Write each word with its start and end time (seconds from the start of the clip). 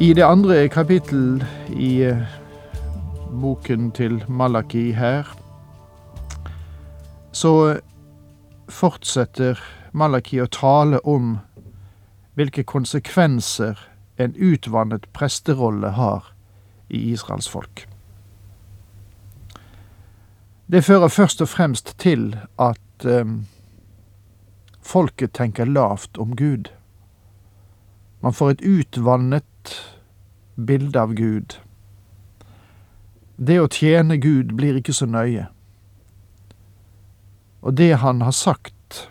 I 0.00 0.14
det 0.14 0.24
andre 0.26 0.68
kapittel 0.68 1.44
i 1.70 2.02
eh, 2.02 2.22
boken 3.30 3.92
til 3.94 4.24
Malaki 4.28 4.90
her, 4.92 5.28
så 7.32 7.78
fortsetter 8.68 9.62
Malaki 9.92 10.40
å 10.42 10.48
tale 10.50 10.98
om 11.06 11.36
hvilke 12.34 12.66
konsekvenser 12.66 13.78
en 14.18 14.34
utvannet 14.34 15.06
presterolle 15.14 15.94
har 15.94 16.26
i 16.90 17.12
Israels 17.14 17.48
folk. 17.48 17.86
Det 20.66 20.82
fører 20.82 21.08
først 21.08 21.46
og 21.46 21.52
fremst 21.54 21.94
til 22.02 22.32
at 22.58 23.06
eh, 23.06 23.34
folket 24.82 25.38
tenker 25.38 25.70
lavt 25.70 26.18
om 26.18 26.34
Gud. 26.34 26.74
Man 28.26 28.34
får 28.34 28.56
et 28.56 28.70
utvannet 28.74 29.46
bilde 30.54 31.00
av 31.00 31.14
Gud. 31.14 31.58
Det 33.36 33.58
å 33.60 33.70
tjene 33.70 34.16
Gud 34.22 34.54
blir 34.54 34.78
ikke 34.78 34.94
så 34.94 35.08
nøye. 35.10 35.48
Og 37.64 37.74
det 37.74 37.94
han 38.04 38.22
har 38.22 38.34
sagt, 38.36 39.08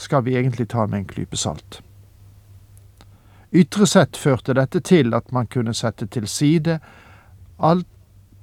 skal 0.00 0.24
vi 0.26 0.36
egentlig 0.38 0.68
ta 0.72 0.86
med 0.86 1.02
en 1.02 1.08
klype 1.10 1.36
salt. 1.36 1.82
Ytre 3.52 3.86
sett 3.86 4.16
førte 4.16 4.56
dette 4.56 4.80
til 4.80 5.12
at 5.14 5.28
man 5.30 5.46
kunne 5.46 5.74
sette 5.76 6.08
til 6.08 6.24
side 6.26 6.78
alt, 7.62 7.86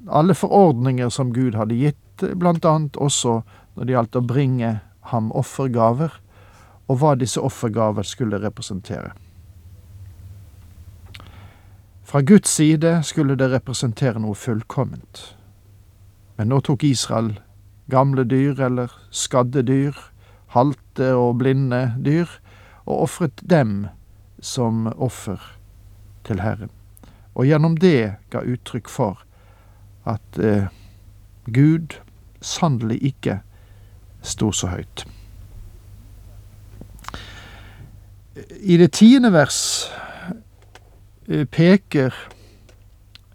alle 0.07 0.35
forordninger 0.37 1.09
som 1.09 1.33
Gud 1.33 1.57
hadde 1.57 1.75
gitt, 1.75 2.23
blant 2.39 2.65
annet 2.65 2.97
også 2.97 3.41
når 3.75 3.87
det 3.87 3.95
gjaldt 3.95 4.19
å 4.19 4.25
bringe 4.25 4.69
ham 5.11 5.31
offergaver, 5.35 6.13
og 6.89 7.01
hva 7.01 7.15
disse 7.19 7.41
offergaver 7.41 8.05
skulle 8.07 8.39
representere. 8.41 9.11
Fra 12.09 12.21
Guds 12.21 12.49
side 12.49 13.03
skulle 13.03 13.35
det 13.37 13.51
representere 13.51 14.17
noe 14.17 14.33
fullkomment. 14.33 15.19
Men 16.39 16.49
nå 16.49 16.57
tok 16.65 16.81
Israel 16.87 17.35
gamle 17.93 18.23
dyr 18.25 18.57
eller 18.65 18.95
skadde 19.13 19.61
dyr, 19.67 19.93
halte 20.55 21.11
og 21.13 21.37
blinde 21.43 21.83
dyr, 22.01 22.25
og 22.89 23.03
ofret 23.05 23.43
dem 23.45 23.91
som 24.41 24.87
offer 24.97 25.37
til 26.25 26.41
Herren. 26.41 26.73
Og 27.37 27.45
gjennom 27.45 27.77
det 27.77 28.17
ga 28.33 28.41
uttrykk 28.41 28.89
for 28.89 29.21
at 30.09 30.41
eh, 30.41 30.65
Gud 31.45 31.99
sannelig 32.41 33.03
ikke 33.13 33.43
sto 34.25 34.49
så 34.49 34.73
høyt. 34.73 35.05
I 38.65 38.81
det 38.81 38.95
tiende 38.97 39.29
vers 39.29 39.91
peker 41.29 42.13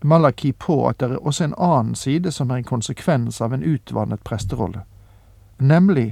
Malaki 0.05 0.53
på 0.53 0.88
at 0.88 0.99
det 1.00 1.06
er 1.10 1.22
også 1.27 1.44
en 1.44 1.55
annen 1.56 1.94
side 1.97 2.32
som 2.32 2.50
er 2.50 2.60
en 2.60 2.69
konsekvens 2.69 3.41
av 3.41 3.55
en 3.55 3.62
utvannet 3.65 4.21
presterolle, 4.25 4.82
nemlig 5.59 6.10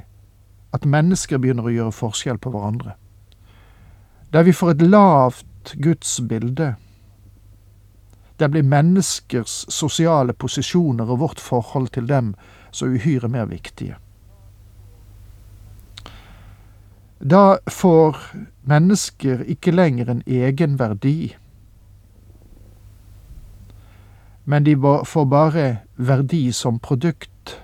at 0.72 0.86
mennesker 0.88 1.42
begynner 1.42 1.68
å 1.68 1.74
gjøre 1.74 1.92
forskjell 1.92 2.38
på 2.40 2.52
hverandre. 2.54 2.94
Der 4.32 4.46
vi 4.48 4.54
får 4.56 4.70
et 4.70 4.86
lavt 4.86 5.74
gudsbilde, 5.76 6.70
der 8.40 8.48
blir 8.48 8.64
menneskers 8.64 9.66
sosiale 9.68 10.32
posisjoner 10.32 11.10
og 11.12 11.20
vårt 11.20 11.40
forhold 11.40 11.92
til 11.92 12.08
dem 12.08 12.32
så 12.70 12.88
uhyre 12.88 13.28
mer 13.28 13.44
viktige. 13.52 13.98
Da 17.20 17.58
får 17.68 18.16
mennesker 18.66 19.44
ikke 19.52 19.76
lenger 19.76 20.08
en 20.10 20.24
egen 20.26 20.80
verdi 20.80 21.36
men 24.44 24.64
de 24.64 24.76
får 25.06 25.24
bare 25.24 25.66
verdi 25.96 26.52
som 26.52 26.78
produkt, 26.78 27.58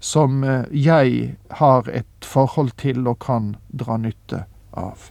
som 0.00 0.44
eh, 0.44 0.64
jeg 0.72 1.36
har 1.50 1.88
et 1.88 2.24
forhold 2.24 2.72
til 2.78 3.06
og 3.08 3.18
kan 3.18 3.56
dra 3.68 3.96
nytte 3.96 4.44
av. 4.72 5.10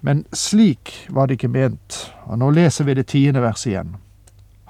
Men 0.00 0.24
slik 0.32 1.06
var 1.08 1.28
det 1.28 1.38
ikke 1.38 1.52
ment, 1.52 2.00
og 2.24 2.40
nå 2.40 2.50
leser 2.56 2.88
vi 2.88 2.96
det 2.96 3.10
tiende 3.12 3.42
verset 3.44 3.72
igjen. 3.72 3.96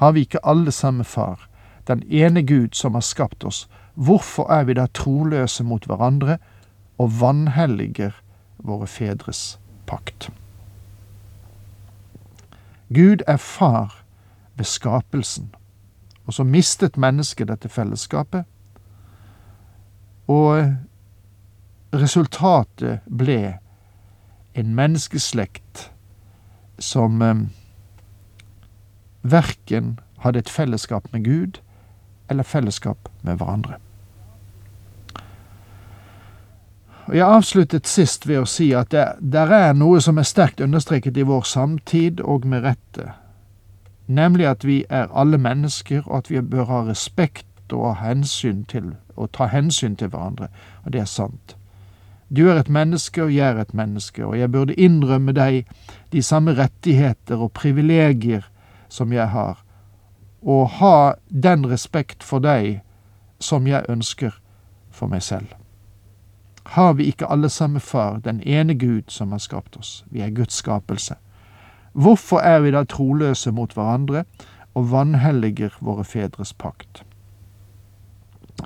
Har 0.02 0.12
vi 0.12 0.26
ikke 0.26 0.42
alle 0.42 0.72
samme 0.74 1.04
Far, 1.04 1.46
den 1.86 2.02
ene 2.10 2.42
Gud 2.42 2.74
som 2.74 2.94
har 2.94 3.06
skapt 3.06 3.44
oss, 3.44 3.68
hvorfor 3.94 4.50
er 4.50 4.66
vi 4.66 4.74
da 4.78 4.86
troløse 4.86 5.64
mot 5.64 5.86
hverandre 5.86 6.38
og 6.98 7.14
vanhelliger 7.20 8.14
våre 8.58 8.86
fedres 8.90 9.58
pakt? 9.86 10.30
Gud 12.94 13.22
er 13.26 13.36
far 13.36 14.04
ved 14.56 14.64
skapelsen. 14.64 15.54
Og 16.26 16.32
så 16.32 16.44
mistet 16.44 16.96
mennesket 16.96 17.48
dette 17.48 17.68
fellesskapet. 17.68 18.44
Og 20.28 20.74
resultatet 21.94 23.00
ble 23.06 23.58
en 24.54 24.74
menneskeslekt 24.74 25.90
som 26.78 27.22
eh, 27.22 27.42
verken 29.22 29.98
hadde 30.22 30.38
et 30.38 30.50
fellesskap 30.50 31.12
med 31.12 31.24
Gud 31.24 31.60
eller 32.30 32.42
fellesskap 32.42 33.08
med 33.22 33.36
hverandre. 33.36 33.80
Og 37.10 37.16
Jeg 37.16 37.26
avsluttet 37.26 37.88
sist 37.90 38.28
ved 38.28 38.38
å 38.38 38.46
si 38.46 38.68
at 38.70 38.92
det 38.94 39.04
der 39.34 39.50
er 39.50 39.72
noe 39.74 39.98
som 39.98 40.18
er 40.22 40.26
sterkt 40.28 40.60
understreket 40.62 41.16
i 41.18 41.24
vår 41.26 41.42
samtid, 41.42 42.20
og 42.22 42.44
med 42.46 42.62
rette, 42.62 43.08
nemlig 44.06 44.46
at 44.46 44.62
vi 44.64 44.84
er 44.86 45.10
alle 45.10 45.38
mennesker, 45.38 46.04
og 46.06 46.20
at 46.20 46.30
vi 46.30 46.38
bør 46.40 46.68
ha 46.68 46.78
respekt 46.86 47.74
og, 47.74 47.96
hensyn 47.98 48.62
til, 48.70 48.92
og 49.16 49.32
ta 49.34 49.48
hensyn 49.50 49.96
til 49.98 50.12
hverandre, 50.12 50.52
og 50.84 50.92
det 50.94 51.02
er 51.02 51.10
sant. 51.10 51.56
Du 52.30 52.46
er 52.46 52.60
et 52.60 52.70
menneske, 52.70 53.24
og 53.24 53.34
jeg 53.34 53.56
er 53.56 53.58
et 53.58 53.74
menneske, 53.74 54.22
og 54.26 54.38
jeg 54.38 54.52
burde 54.52 54.78
innrømme 54.78 55.34
deg 55.34 55.66
de 56.12 56.22
samme 56.22 56.54
rettigheter 56.54 57.42
og 57.42 57.50
privilegier 57.58 58.46
som 58.88 59.10
jeg 59.10 59.26
har, 59.34 59.64
og 60.42 60.68
ha 60.78 61.14
den 61.26 61.66
respekt 61.66 62.22
for 62.22 62.38
deg 62.38 62.84
som 63.42 63.66
jeg 63.66 63.82
ønsker 63.90 64.38
for 64.94 65.10
meg 65.10 65.26
selv. 65.26 65.59
Har 66.70 66.94
vi 66.94 67.08
ikke 67.10 67.26
alle 67.26 67.48
samme 67.48 67.80
Far, 67.80 68.20
den 68.22 68.40
ene 68.46 68.74
Gud 68.78 69.10
som 69.10 69.32
har 69.32 69.42
skapt 69.42 69.76
oss? 69.76 70.04
Vi 70.10 70.20
er 70.20 70.30
Guds 70.30 70.54
skapelse. 70.54 71.16
Hvorfor 71.92 72.38
er 72.38 72.60
vi 72.62 72.70
da 72.70 72.84
troløse 72.86 73.50
mot 73.50 73.74
hverandre 73.74 74.22
og 74.78 74.90
vanhelliger 74.92 75.74
våre 75.82 76.04
fedres 76.04 76.52
pakt? 76.54 77.02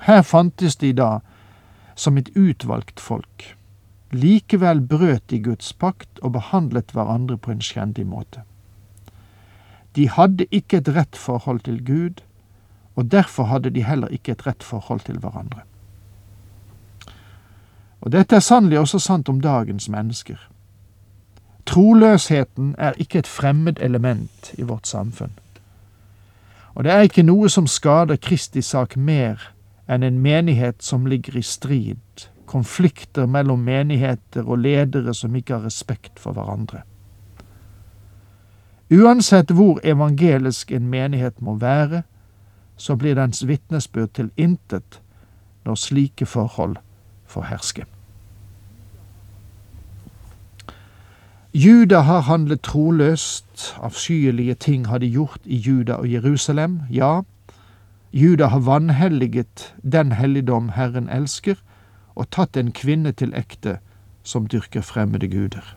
Her 0.05 0.21
fantes 0.21 0.75
de 0.75 0.93
da 0.93 1.19
som 1.95 2.17
et 2.17 2.29
utvalgt 2.37 2.99
folk. 2.99 3.55
Likevel 4.13 4.85
brøt 4.85 5.25
de 5.29 5.39
Guds 5.41 5.73
pakt 5.73 6.21
og 6.21 6.35
behandlet 6.37 6.93
hverandre 6.93 7.37
på 7.37 7.51
en 7.51 7.61
skjendig 7.61 8.05
måte. 8.05 8.45
De 9.95 10.09
hadde 10.09 10.45
ikke 10.51 10.77
et 10.77 10.93
rett 10.93 11.17
forhold 11.17 11.65
til 11.65 11.81
Gud, 11.85 12.21
og 12.95 13.11
derfor 13.11 13.49
hadde 13.49 13.73
de 13.73 13.83
heller 13.83 14.13
ikke 14.13 14.35
et 14.35 14.45
rett 14.45 14.63
forhold 14.63 15.07
til 15.07 15.17
hverandre. 15.17 15.65
Og 18.01 18.11
dette 18.11 18.35
er 18.35 18.39
sannelig 18.39 18.79
også 18.79 18.99
sant 18.99 19.29
om 19.29 19.41
dagens 19.41 19.89
mennesker. 19.89 20.37
Troløsheten 21.65 22.75
er 22.77 22.93
ikke 22.97 23.19
et 23.19 23.27
fremmed 23.27 23.79
element 23.81 24.53
i 24.57 24.61
vårt 24.61 24.87
samfunn. 24.87 25.31
Og 26.75 26.83
det 26.83 26.91
er 26.91 27.07
ikke 27.07 27.23
noe 27.23 27.49
som 27.49 27.67
skader 27.67 28.19
Kristi 28.21 28.61
sak 28.61 28.97
mer 28.97 29.51
enn 29.89 30.03
en 30.03 30.19
menighet 30.19 30.83
som 30.83 31.05
ligger 31.05 31.37
i 31.37 31.41
strid, 31.41 32.27
konflikter 32.45 33.25
mellom 33.25 33.63
menigheter 33.65 34.45
og 34.45 34.59
ledere 34.59 35.13
som 35.13 35.35
ikke 35.35 35.53
har 35.53 35.65
respekt 35.65 36.19
for 36.19 36.33
hverandre. 36.33 36.83
Uansett 38.93 39.51
hvor 39.51 39.79
evangelisk 39.83 40.71
en 40.71 40.89
menighet 40.89 41.41
må 41.41 41.55
være, 41.57 42.03
så 42.77 42.95
blir 42.95 43.15
dens 43.15 43.47
vitnesbyrd 43.47 44.13
til 44.13 44.29
intet 44.37 44.99
når 45.65 45.75
slike 45.75 46.25
forhold 46.25 46.77
får 47.35 47.51
herske. 47.51 47.85
Juda 51.55 52.01
har 52.03 52.25
handlet 52.27 52.65
troløst, 52.67 53.75
avskyelige 53.79 54.57
ting 54.59 54.89
har 54.91 54.99
de 54.99 55.07
gjort 55.07 55.39
i 55.45 55.55
Juda 55.55 56.01
og 56.03 56.11
Jerusalem, 56.11 56.81
ja, 56.91 57.21
Juda 58.11 58.47
har 58.47 58.59
vanhelliget 58.59 59.75
den 59.83 60.11
helligdom 60.11 60.69
Herren 60.75 61.07
elsker, 61.09 61.55
og 62.15 62.29
tatt 62.31 62.57
en 62.57 62.71
kvinne 62.71 63.11
til 63.11 63.33
ekte 63.35 63.77
som 64.23 64.47
dyrker 64.47 64.81
fremmede 64.81 65.27
guder. 65.27 65.75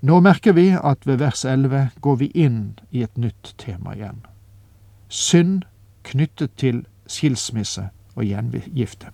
Nå 0.00 0.20
merker 0.20 0.52
vi 0.52 0.70
at 0.76 1.06
ved 1.06 1.20
vers 1.20 1.44
11 1.44 1.90
går 2.00 2.16
vi 2.16 2.30
inn 2.34 2.78
i 2.90 3.02
et 3.02 3.16
nytt 3.18 3.54
tema 3.58 3.92
igjen. 3.96 4.24
Synd 5.08 5.64
knyttet 6.04 6.56
til 6.56 6.84
skilsmisse 7.06 7.88
og 8.16 8.24
gjengifte. 8.24 9.12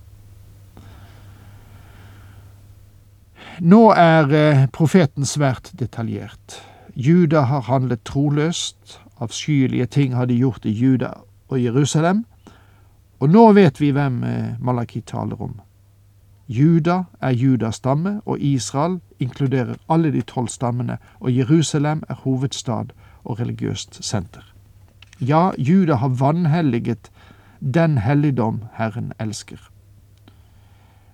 Nå 3.61 3.91
er 3.93 4.33
eh, 4.33 4.67
profeten 4.73 5.27
svært 5.29 5.73
detaljert. 5.79 6.63
Juda 6.97 7.45
har 7.51 7.67
handlet 7.69 8.05
troløst, 8.09 9.01
avskyelige 9.21 9.87
ting 9.87 10.15
har 10.17 10.27
de 10.27 10.39
gjort 10.41 10.65
i 10.65 10.73
Juda 10.73 11.13
og 11.49 11.61
Jerusalem, 11.61 12.25
og 13.21 13.31
nå 13.31 13.45
vet 13.55 13.79
vi 13.81 13.93
hvem 13.95 14.23
eh, 14.25 14.55
Malaki 14.59 15.05
taler 15.07 15.43
om. 15.43 15.61
Juda 16.49 17.05
er 17.21 17.37
Judas 17.39 17.79
stamme, 17.79 18.21
og 18.27 18.41
Israel 18.41 18.99
inkluderer 19.21 19.77
alle 19.89 20.11
de 20.13 20.25
tolv 20.27 20.49
stammene, 20.49 20.99
og 21.21 21.37
Jerusalem 21.37 22.03
er 22.09 22.19
hovedstad 22.25 22.91
og 23.25 23.41
religiøst 23.41 24.03
senter. 24.05 24.43
Ja, 25.21 25.53
Juda 25.59 25.95
har 26.03 26.09
vanhelliget 26.09 27.12
den 27.63 27.99
helligdom 27.99 28.63
Herren 28.73 29.13
elsker. 29.19 29.71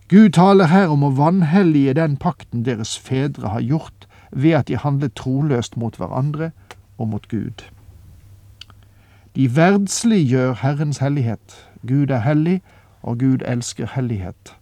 Gud 0.09 0.31
taler 0.33 0.67
her 0.73 0.89
om 0.89 1.03
å 1.05 1.11
vanhellige 1.13 1.93
den 1.95 2.17
pakten 2.17 2.65
deres 2.65 2.97
fedre 2.99 3.53
har 3.53 3.61
gjort 3.61 4.07
ved 4.33 4.55
at 4.57 4.69
de 4.69 4.79
handlet 4.81 5.13
troløst 5.21 5.77
mot 5.77 5.97
hverandre 6.01 6.51
og 6.97 7.09
mot 7.09 7.29
Gud. 7.29 7.67
De 9.37 9.57
verdsliggjør 9.57 10.55
Herrens 10.63 10.99
hellighet. 10.99 11.69
Gud 11.87 12.11
er 12.11 12.25
hellig, 12.25 12.63
og 13.03 13.19
Gud 13.19 13.45
elsker 13.47 13.87
hellighet. 13.95 14.57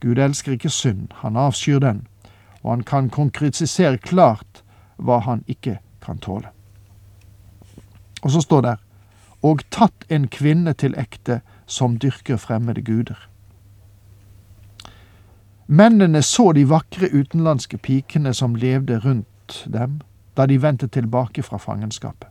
Gud 0.00 0.18
elsker 0.18 0.52
ikke 0.52 0.68
synd, 0.68 1.08
han 1.22 1.36
avskyr 1.36 1.78
den, 1.78 2.06
og 2.62 2.70
han 2.70 2.82
kan 2.82 3.10
konkretisere 3.10 3.98
klart 3.98 4.64
hva 4.98 5.20
han 5.22 5.44
ikke 5.46 5.78
kan 6.02 6.18
tåle. 6.18 6.50
Og 8.22 8.30
så 8.30 8.40
står 8.40 8.60
det 8.60 8.76
og 9.42 9.62
tatt 9.70 10.06
en 10.08 10.28
kvinne 10.28 10.72
til 10.72 10.94
ekte 10.98 11.40
som 11.66 11.96
dyrker 11.98 12.36
fremmede 12.36 12.82
guder. 12.82 13.28
Mennene 15.66 16.22
så 16.22 16.52
de 16.52 16.68
vakre 16.68 17.08
utenlandske 17.12 17.78
pikene 17.78 18.34
som 18.34 18.54
levde 18.54 18.98
rundt 18.98 19.64
dem 19.66 20.00
da 20.36 20.46
de 20.46 20.62
vendte 20.62 20.86
tilbake 20.86 21.42
fra 21.42 21.56
fangenskapet. 21.56 22.28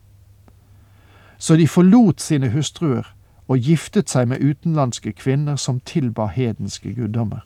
Så 1.38 1.56
de 1.56 1.68
forlot 1.68 2.22
sine 2.22 2.50
hustruer 2.50 3.16
og 3.48 3.58
giftet 3.58 4.10
seg 4.10 4.28
med 4.28 4.42
utenlandske 4.42 5.12
kvinner 5.12 5.56
som 5.56 5.80
tilba 5.80 6.28
hedenske 6.28 6.94
guddommer 6.94 7.42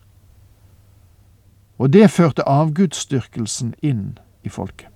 og 1.78 1.94
det 1.94 2.08
førte 2.12 2.48
avgudsdyrkelsen 2.48 3.74
inn 3.84 4.18
i 4.44 4.50
folket. 4.50 4.95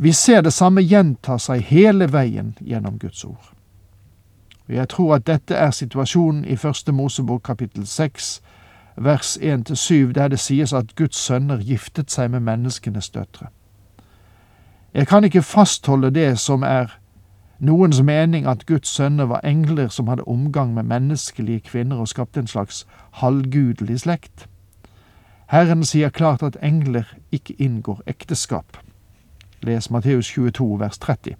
Vi 0.00 0.12
ser 0.12 0.40
det 0.40 0.52
samme 0.52 0.82
gjenta 0.82 1.38
seg 1.42 1.64
hele 1.72 2.06
veien 2.12 2.52
gjennom 2.60 2.98
Guds 2.98 3.24
ord. 3.24 3.50
Og 4.68 4.74
Jeg 4.74 4.88
tror 4.88 5.14
at 5.14 5.26
dette 5.26 5.54
er 5.54 5.70
situasjonen 5.70 6.44
i 6.44 6.56
Første 6.56 6.92
Mosebok 6.92 7.42
kapittel 7.42 7.86
seks, 7.86 8.42
vers 8.96 9.36
1-7, 9.36 10.12
der 10.12 10.28
det 10.28 10.38
sies 10.38 10.72
at 10.72 10.94
Guds 10.96 11.16
sønner 11.16 11.58
giftet 11.58 12.10
seg 12.10 12.30
med 12.30 12.40
menneskenes 12.40 13.10
døtre. 13.10 13.46
Jeg 14.94 15.06
kan 15.06 15.24
ikke 15.24 15.42
fastholde 15.42 16.10
det 16.10 16.38
som 16.38 16.62
er 16.62 16.98
noens 17.58 18.02
mening 18.02 18.46
at 18.46 18.66
Guds 18.66 18.88
sønner 18.88 19.24
var 19.24 19.40
engler 19.44 19.88
som 19.88 20.08
hadde 20.08 20.24
omgang 20.24 20.74
med 20.74 20.82
menneskelige 20.82 21.60
kvinner 21.60 21.96
og 21.96 22.08
skapte 22.08 22.40
en 22.40 22.46
slags 22.46 22.86
halvgudelig 23.12 24.00
slekt. 24.00 24.48
Herren 25.48 25.84
sier 25.84 26.08
klart 26.08 26.42
at 26.42 26.56
engler 26.62 27.16
ikke 27.32 27.54
inngår 27.58 28.02
ekteskap. 28.06 28.78
Les 29.62 29.90
Matteus 29.90 30.28
22, 30.36 30.78
vers 30.78 30.98
30. 30.98 31.36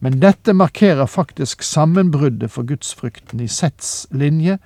Men 0.00 0.20
dette 0.22 0.52
markerer 0.52 1.06
faktisk 1.06 1.62
sammenbruddet 1.62 2.50
for 2.50 2.62
gudsfrykten 2.62 3.40
i 3.40 3.48
Sets 3.48 4.06
linje 4.10 4.58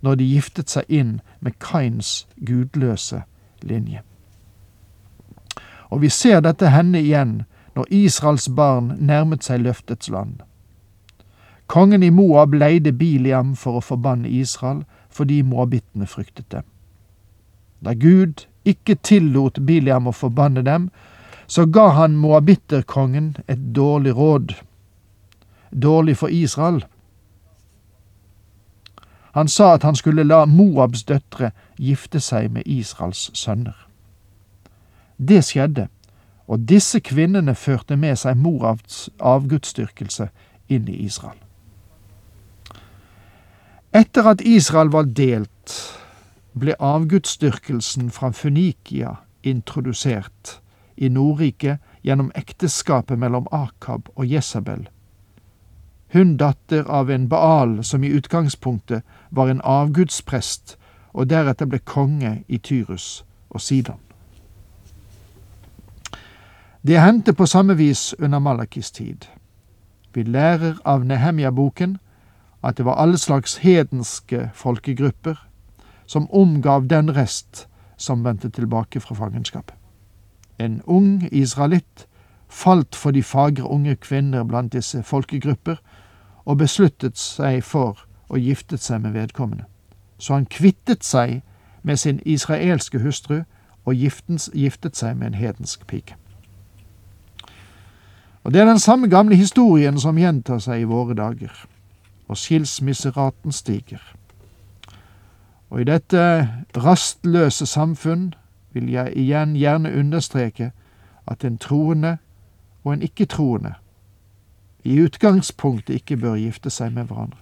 når 0.00 0.14
de 0.14 0.24
giftet 0.24 0.70
seg 0.70 0.88
inn 0.88 1.20
med 1.40 1.58
Kains 1.60 2.26
gudløse 2.36 3.22
linje. 3.62 4.02
Og 5.90 6.02
vi 6.02 6.08
ser 6.08 6.40
dette 6.40 6.70
hende 6.70 7.00
igjen 7.00 7.42
når 7.74 7.86
Israels 7.94 8.48
barn 8.48 8.94
nærmet 8.98 9.44
seg 9.44 9.62
løftets 9.62 10.10
land. 10.10 10.40
Kongen 11.70 12.02
i 12.02 12.10
Moab 12.10 12.54
leide 12.54 12.92
Biliam 12.92 13.54
for 13.56 13.78
å 13.78 13.84
forbanne 13.84 14.28
Israel 14.28 14.82
fordi 15.10 15.42
moabittene 15.46 16.06
fryktet 16.06 16.50
dem. 16.50 16.66
Da 17.80 17.94
Gud 17.94 18.46
ikke 18.66 18.98
tillot 19.02 19.60
Biliam 19.66 20.10
å 20.10 20.14
forbanne 20.14 20.64
dem, 20.66 20.90
så 21.50 21.66
ga 21.66 21.88
han 21.88 22.14
moabitterkongen 22.16 23.36
et 23.48 23.58
dårlig 23.74 24.16
råd. 24.16 24.52
Dårlig 25.82 26.16
for 26.16 26.28
Israel. 26.28 26.84
Han 29.34 29.48
sa 29.48 29.72
at 29.74 29.82
han 29.82 29.96
skulle 29.98 30.22
la 30.22 30.44
Moabs 30.46 31.02
døtre 31.04 31.50
gifte 31.78 32.20
seg 32.22 32.52
med 32.54 32.62
Israels 32.66 33.30
sønner. 33.34 33.74
Det 35.18 35.42
skjedde, 35.44 35.88
og 36.46 36.68
disse 36.70 37.00
kvinnene 37.00 37.54
førte 37.58 37.98
med 37.98 38.22
seg 38.22 38.38
Moabs 38.38 39.08
avgudsdyrkelse 39.18 40.30
inn 40.68 40.86
i 40.86 41.02
Israel. 41.02 41.38
Etter 43.90 44.30
at 44.36 44.46
Israel 44.46 44.94
var 44.94 45.10
delt, 45.18 45.76
ble 46.54 46.78
avgudsdyrkelsen 46.78 48.10
fra 48.14 48.30
Funikia 48.30 49.16
introdusert 49.42 50.60
i 50.96 51.08
Nordriket 51.08 51.78
gjennom 52.02 52.32
ekteskapet 52.34 53.18
mellom 53.18 53.46
Akab 53.52 54.08
og 54.14 54.26
Jesabel. 54.26 54.88
Hun 56.12 56.36
datter 56.36 56.84
av 56.90 57.10
en 57.10 57.28
Baal 57.28 57.84
som 57.84 58.04
i 58.04 58.10
utgangspunktet 58.10 59.02
var 59.30 59.48
en 59.48 59.60
avgudsprest, 59.64 60.76
og 61.12 61.30
deretter 61.30 61.66
ble 61.66 61.78
konge 61.78 62.42
i 62.48 62.58
Tyrus 62.58 63.24
og 63.50 63.60
Sidon. 63.60 63.98
Det 66.82 67.00
hendte 67.00 67.32
på 67.32 67.46
samme 67.46 67.76
vis 67.76 68.14
under 68.18 68.38
Malakis 68.38 68.90
tid. 68.90 69.26
Vi 70.14 70.22
lærer 70.22 70.78
av 70.84 71.04
Nehemja-boken 71.04 71.98
at 72.62 72.76
det 72.76 72.84
var 72.84 72.98
alle 72.98 73.18
slags 73.18 73.56
hedenske 73.56 74.50
folkegrupper, 74.54 75.36
som 76.06 76.30
omgav 76.30 76.86
den 76.88 77.16
rest 77.16 77.66
som 77.96 78.24
vendte 78.24 78.50
tilbake 78.50 79.00
fra 79.00 79.14
fangenskapet. 79.14 79.79
En 80.60 80.82
ung 80.84 81.28
israelitt 81.32 82.06
falt 82.48 82.96
for 82.96 83.10
de 83.16 83.22
fagre 83.22 83.64
unge 83.64 83.96
kvinner 83.96 84.44
blant 84.44 84.72
disse 84.72 85.02
folkegrupper, 85.02 85.80
og 86.44 86.58
besluttet 86.58 87.18
seg 87.18 87.62
for 87.64 88.04
å 88.28 88.36
gifte 88.36 88.76
seg 88.76 89.00
med 89.04 89.14
vedkommende. 89.16 89.64
Så 90.18 90.34
han 90.34 90.48
kvittet 90.50 91.04
seg 91.04 91.40
med 91.82 91.96
sin 91.96 92.20
israelske 92.24 93.00
hustru 93.00 93.42
og 93.88 93.94
giftet 93.96 94.96
seg 94.96 95.16
med 95.16 95.26
en 95.26 95.38
hedensk 95.40 95.86
pike. 95.86 96.16
Og 98.44 98.52
Det 98.52 98.60
er 98.60 98.64
den 98.64 98.78
samme 98.78 99.08
gamle 99.08 99.36
historien 99.36 100.00
som 100.00 100.18
gjentar 100.18 100.58
seg 100.58 100.80
i 100.80 100.88
våre 100.88 101.14
dager, 101.14 101.52
og 102.28 102.36
skilsmisseraten 102.36 103.52
stiger. 103.52 104.00
Og 105.70 105.80
i 105.80 105.84
dette 105.84 106.48
rastløse 106.76 107.66
samfunn 107.66 108.34
vil 108.72 108.90
jeg 108.90 109.12
igjen 109.16 109.54
gjerne 109.56 109.92
understreke 109.98 110.72
at 111.26 111.44
en 111.44 111.58
troende 111.58 112.16
og 112.84 112.92
en 112.92 113.02
ikke-troende 113.02 113.74
i 114.84 115.00
utgangspunktet 115.02 115.94
ikke 115.94 116.16
bør 116.16 116.38
gifte 116.40 116.70
seg 116.72 116.94
med 116.94 117.10
hverandre. 117.10 117.38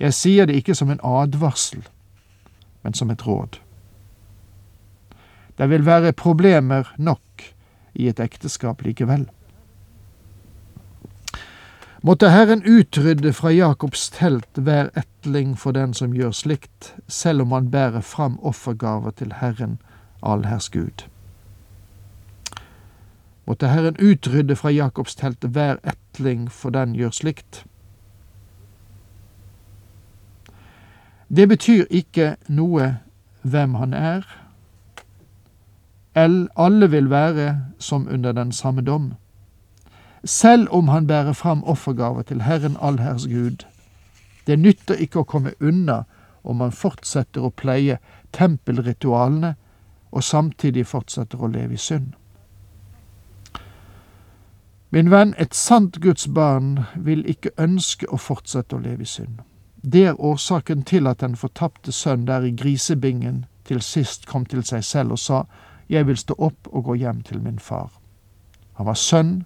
Jeg 0.00 0.14
sier 0.16 0.46
det 0.48 0.56
ikke 0.56 0.74
som 0.74 0.90
en 0.90 1.02
advarsel, 1.04 1.82
men 2.82 2.94
som 2.96 3.10
et 3.10 3.26
råd. 3.26 3.60
Det 5.58 5.68
vil 5.68 5.84
være 5.86 6.12
problemer 6.16 6.94
nok 6.96 7.44
i 7.94 8.08
et 8.08 8.20
ekteskap 8.20 8.80
likevel. 8.82 9.26
Måtte 12.02 12.30
Herren 12.32 12.62
utrydde 12.64 13.34
fra 13.36 13.50
Jakobs 13.52 14.06
telt 14.14 14.56
hver 14.56 14.88
etling 14.96 15.52
for 15.58 15.76
den 15.76 15.92
som 15.92 16.14
gjør 16.16 16.32
slikt, 16.32 16.94
selv 17.08 17.44
om 17.44 17.52
han 17.52 17.68
bærer 17.70 18.00
fram 18.00 18.38
offergaver 18.40 19.12
til 19.20 19.34
Herren, 19.36 19.76
allherrs 20.22 20.70
Gud. 20.70 21.06
Måtte 23.46 23.68
Herren 23.68 23.96
utrydde 23.96 24.56
fra 24.56 24.70
Jakobs 24.70 25.14
telt 25.14 25.44
hver 25.44 25.76
etling 25.82 26.50
for 26.50 26.70
den 26.70 26.94
gjør 26.94 27.10
slikt. 27.10 27.64
Det 31.28 31.48
betyr 31.48 31.84
ikke 31.90 32.36
noe 32.48 32.96
hvem 33.42 33.74
han 33.74 33.94
er, 33.94 34.26
alle 36.14 36.90
vil 36.90 37.10
være 37.10 37.60
som 37.78 38.08
under 38.10 38.32
den 38.32 38.52
samme 38.52 38.82
dom. 38.82 39.14
Selv 40.24 40.68
om 40.70 40.88
han 40.88 41.06
bærer 41.06 41.32
fram 41.32 41.64
offergaver 41.64 42.22
til 42.22 42.42
Herren 42.42 42.76
allherrs 42.82 43.26
Gud. 43.26 43.64
Det 44.46 44.58
nytter 44.58 44.94
ikke 44.94 45.18
å 45.22 45.28
komme 45.28 45.52
unna 45.60 46.02
om 46.44 46.56
man 46.56 46.72
fortsetter 46.72 47.44
å 47.44 47.54
pleie 47.54 47.98
tempelritualene 48.32 49.54
og 50.12 50.24
samtidig 50.24 50.86
fortsetter 50.86 51.42
å 51.42 51.46
leve 51.46 51.74
i 51.74 51.76
synd. 51.80 52.12
Min 54.90 55.10
venn, 55.10 55.34
et 55.38 55.54
sant 55.54 56.00
Guds 56.02 56.28
barn 56.28 56.80
vil 56.96 57.22
ikke 57.30 57.50
ønske 57.58 58.08
å 58.10 58.18
fortsette 58.18 58.76
å 58.76 58.82
leve 58.82 59.06
i 59.06 59.06
synd. 59.06 59.38
Det 59.82 60.04
er 60.06 60.20
årsaken 60.20 60.82
til 60.82 61.06
at 61.06 61.20
den 61.20 61.36
fortapte 61.36 61.92
sønn 61.92 62.26
der 62.26 62.42
i 62.42 62.50
grisebingen 62.50 63.44
til 63.64 63.80
sist 63.80 64.26
kom 64.26 64.44
til 64.44 64.64
seg 64.66 64.84
selv 64.84 65.12
og 65.12 65.18
sa, 65.18 65.44
Jeg 65.88 66.06
vil 66.06 66.16
stå 66.16 66.34
opp 66.38 66.68
og 66.70 66.84
gå 66.84 66.94
hjem 66.94 67.22
til 67.22 67.40
min 67.42 67.58
far. 67.58 67.90
Han 68.74 68.86
var 68.86 68.94
sønn 68.94 69.44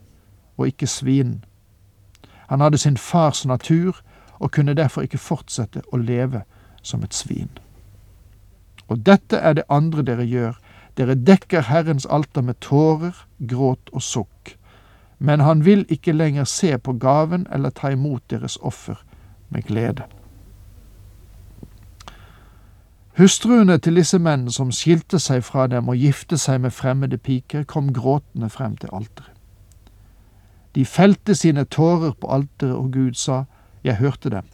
og 0.56 0.66
ikke 0.66 0.87
svin. 0.87 1.44
Han 2.49 2.61
hadde 2.61 2.78
sin 2.78 2.97
fars 2.97 3.47
natur 3.47 4.00
og 4.38 4.50
kunne 4.50 4.75
derfor 4.75 5.02
ikke 5.02 5.18
fortsette 5.18 5.83
å 5.92 5.97
leve 5.97 6.42
som 6.83 7.02
et 7.02 7.14
svin. 7.14 7.49
Og 8.88 9.06
dette 9.06 9.36
er 9.36 9.56
det 9.58 9.64
andre 9.68 10.02
dere 10.02 10.26
gjør, 10.28 10.58
dere 10.98 11.14
dekker 11.14 11.68
Herrens 11.70 12.06
alter 12.06 12.42
med 12.42 12.60
tårer, 12.60 13.16
gråt 13.48 13.90
og 13.92 14.02
sukk. 14.02 14.56
Men 15.18 15.40
han 15.40 15.64
vil 15.64 15.86
ikke 15.88 16.12
lenger 16.12 16.44
se 16.44 16.76
på 16.78 16.92
gaven 16.92 17.46
eller 17.52 17.70
ta 17.70 17.90
imot 17.94 18.22
deres 18.30 18.58
offer 18.60 19.00
med 19.48 19.62
glede. 19.62 20.04
Hustruene 23.18 23.78
til 23.78 23.94
disse 24.00 24.18
menn 24.18 24.48
som 24.50 24.72
skilte 24.74 25.20
seg 25.22 25.44
fra 25.46 25.68
dem 25.70 25.88
og 25.88 26.00
gifte 26.02 26.38
seg 26.38 26.64
med 26.64 26.74
fremmede 26.74 27.18
piker, 27.18 27.62
kom 27.62 27.92
gråtende 27.94 28.50
frem 28.50 28.74
til 28.76 28.90
alteret. 28.92 29.30
De 30.74 30.82
felte 30.84 31.34
sine 31.38 31.62
tårer 31.64 32.16
på 32.18 32.26
alteret, 32.26 32.74
og 32.74 32.90
Gud 32.92 33.14
sa, 33.14 33.44
Jeg 33.84 33.96
hørte 33.96 34.30
dem. 34.30 34.48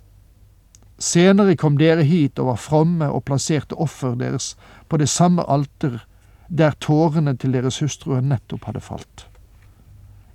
Senere 1.01 1.57
kom 1.57 1.79
dere 1.81 2.05
hit 2.05 2.39
og 2.39 2.51
var 2.51 2.61
fromme 2.61 3.09
og 3.09 3.25
plasserte 3.25 3.79
offer 3.81 4.19
deres 4.21 4.53
på 4.89 4.99
det 5.01 5.09
samme 5.09 5.47
alter 5.49 6.03
der 6.49 6.77
tårene 6.81 7.37
til 7.41 7.55
deres 7.57 7.79
hustruer 7.81 8.21
nettopp 8.21 8.67
hadde 8.69 8.83
falt. 8.85 9.25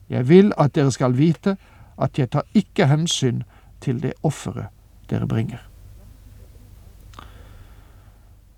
Jeg 0.09 0.25
vil 0.29 0.53
at 0.57 0.73
dere 0.75 0.91
skal 0.91 1.13
vite 1.17 1.57
at 2.01 2.17
jeg 2.17 2.31
tar 2.33 2.47
ikke 2.53 2.87
hensyn 2.89 3.43
til 3.81 4.01
det 4.01 4.15
offeret 4.23 4.71
dere 5.09 5.27
bringer. 5.27 5.61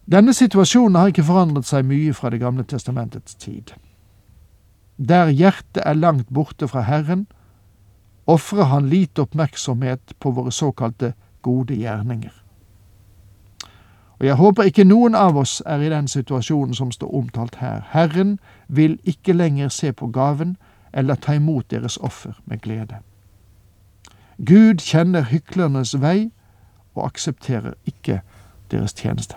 Denne 0.08 0.32
situasjonen 0.34 0.96
har 0.96 1.12
ikke 1.12 1.28
forandret 1.28 1.68
seg 1.68 1.84
mye 1.86 2.14
fra 2.16 2.30
Det 2.32 2.40
gamle 2.40 2.64
testamentets 2.64 3.36
tid. 3.36 3.74
Der 4.98 5.28
hjertet 5.28 5.84
er 5.84 5.94
langt 5.94 6.30
borte 6.30 6.68
fra 6.68 6.82
Herren, 6.82 7.28
ofrer 8.26 8.72
han 8.72 8.90
lite 8.90 9.22
oppmerksomhet 9.22 10.16
på 10.20 10.32
våre 10.32 10.52
såkalte 10.52 11.14
gode 11.48 11.80
gjerninger. 11.80 12.36
Og 14.20 14.26
jeg 14.26 14.36
håper 14.36 14.64
ikke 14.64 14.84
noen 14.88 15.16
av 15.16 15.38
oss 15.38 15.60
er 15.66 15.84
i 15.86 15.90
den 15.94 16.08
situasjonen 16.10 16.74
som 16.76 16.92
står 16.92 17.16
omtalt 17.16 17.60
her. 17.62 17.84
Herren 17.92 18.40
vil 18.68 18.98
ikke 19.04 19.34
lenger 19.34 19.70
se 19.70 19.94
på 19.94 20.08
gaven 20.08 20.58
eller 20.94 21.16
ta 21.16 21.38
imot 21.38 21.70
deres 21.72 21.98
offer 21.98 22.34
med 22.46 22.62
glede. 22.62 22.98
Gud 24.38 24.82
kjenner 24.82 25.30
hyklernes 25.30 25.96
vei 26.02 26.30
og 26.96 27.06
aksepterer 27.06 27.74
ikke 27.86 28.22
deres 28.72 28.94
tjeneste. 28.94 29.36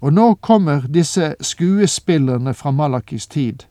Og 0.00 0.12
nå 0.12 0.34
kommer 0.34 0.86
disse 0.94 1.34
skuespillerne 1.40 2.54
fra 2.54 2.70
Malakis 2.70 3.26
tid 3.26 3.66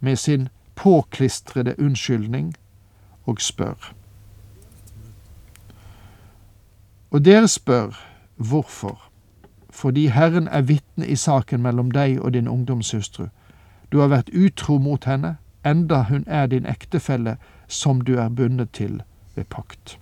med 0.00 0.16
sin 0.16 0.48
påklistrede 0.74 1.74
unnskyldning 1.78 2.54
og 3.26 3.40
spør. 3.40 3.92
Og 7.14 7.24
dere 7.24 7.48
spør 7.48 7.94
hvorfor, 8.36 9.02
fordi 9.70 10.06
Herren 10.06 10.48
er 10.48 10.62
vitne 10.66 11.06
i 11.06 11.14
saken 11.16 11.62
mellom 11.62 11.92
deg 11.94 12.18
og 12.18 12.32
din 12.34 12.48
ungdomshustru. 12.48 13.28
Du 13.92 14.00
har 14.00 14.10
vært 14.10 14.32
utro 14.34 14.80
mot 14.82 15.04
henne, 15.06 15.36
enda 15.62 16.02
hun 16.08 16.24
er 16.26 16.50
din 16.50 16.66
ektefelle 16.66 17.36
som 17.68 18.00
du 18.00 18.16
er 18.18 18.28
bundet 18.28 18.72
til 18.74 19.02
ved 19.36 19.44
pakt. 19.44 19.98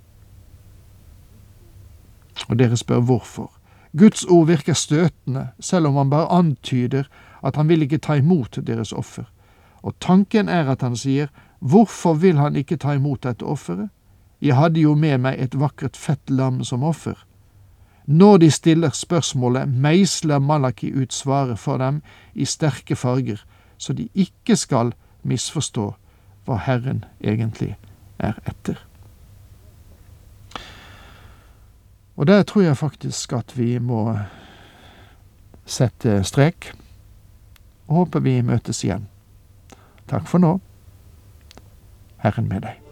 Og 2.48 2.58
dere 2.58 2.80
spør 2.80 3.04
hvorfor. 3.04 3.52
Guds 3.98 4.24
ord 4.24 4.46
virker 4.46 4.72
støtende, 4.72 5.48
selv 5.60 5.86
om 5.86 6.00
han 6.00 6.10
bare 6.10 6.32
antyder 6.32 7.04
at 7.44 7.56
han 7.56 7.68
vil 7.68 7.82
ikke 7.82 7.98
ta 7.98 8.16
imot 8.16 8.58
deres 8.66 8.92
offer. 8.92 9.28
Og 9.82 9.94
tanken 10.00 10.48
er 10.48 10.70
at 10.70 10.80
han 10.82 10.96
sier, 10.96 11.28
hvorfor 11.60 12.14
vil 12.14 12.38
han 12.38 12.56
ikke 12.56 12.76
ta 12.76 12.96
imot 12.96 13.22
dette 13.22 13.44
offeret? 13.44 13.88
Jeg 14.42 14.56
hadde 14.58 14.80
jo 14.82 14.94
med 14.98 15.20
meg 15.22 15.38
et 15.38 15.54
vakkert 15.54 15.96
fett 15.96 16.30
lam 16.30 16.64
som 16.66 16.82
offer. 16.82 17.14
Når 18.06 18.36
de 18.42 18.50
stiller 18.50 18.90
spørsmålet, 18.90 19.68
meisler 19.68 20.38
Malaki 20.38 20.90
ut 20.90 21.12
svaret 21.12 21.58
for 21.58 21.78
dem 21.78 22.02
i 22.34 22.44
sterke 22.44 22.96
farger, 22.96 23.44
så 23.78 23.92
de 23.92 24.08
ikke 24.14 24.56
skal 24.56 24.92
misforstå 25.22 25.92
hva 26.44 26.58
Herren 26.58 27.04
egentlig 27.20 27.76
er 28.18 28.34
etter. 28.46 28.82
Og 32.16 32.26
der 32.26 32.42
tror 32.42 32.62
jeg 32.62 32.76
faktisk 32.76 33.32
at 33.32 33.54
vi 33.58 33.78
må 33.78 34.18
sette 35.66 36.24
strek, 36.26 36.72
og 37.86 37.96
håper 37.96 38.20
vi 38.26 38.40
møtes 38.42 38.84
igjen. 38.84 39.06
Takk 40.10 40.26
for 40.26 40.42
nå. 40.42 40.56
Herren 42.22 42.48
med 42.50 42.66
deg. 42.66 42.91